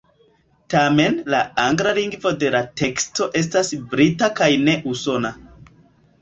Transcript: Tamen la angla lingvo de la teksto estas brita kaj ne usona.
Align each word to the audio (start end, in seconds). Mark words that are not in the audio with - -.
Tamen 0.73 1.17
la 1.33 1.41
angla 1.63 1.91
lingvo 1.97 2.31
de 2.43 2.49
la 2.55 2.61
teksto 2.81 3.29
estas 3.43 3.71
brita 3.93 4.31
kaj 4.41 4.49
ne 4.65 4.75
usona. 4.95 5.33